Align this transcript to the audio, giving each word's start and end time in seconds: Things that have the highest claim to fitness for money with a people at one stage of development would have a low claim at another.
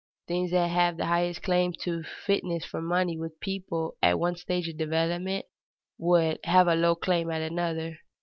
Things 0.27 0.49
that 0.49 0.71
have 0.71 0.97
the 0.97 1.05
highest 1.05 1.43
claim 1.43 1.73
to 1.81 2.01
fitness 2.01 2.65
for 2.65 2.81
money 2.81 3.19
with 3.19 3.33
a 3.33 3.39
people 3.39 3.97
at 4.01 4.17
one 4.17 4.35
stage 4.35 4.67
of 4.67 4.75
development 4.75 5.45
would 5.99 6.39
have 6.45 6.67
a 6.67 6.73
low 6.73 6.95
claim 6.95 7.29
at 7.29 7.43
another. 7.43 7.99